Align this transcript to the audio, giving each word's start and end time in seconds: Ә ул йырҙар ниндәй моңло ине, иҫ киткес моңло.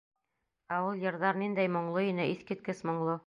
Ә 0.77 0.79
ул 0.85 1.03
йырҙар 1.03 1.39
ниндәй 1.43 1.71
моңло 1.77 2.05
ине, 2.09 2.27
иҫ 2.35 2.43
киткес 2.51 2.85
моңло. 2.91 3.19